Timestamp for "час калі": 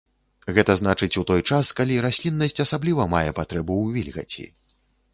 1.51-2.01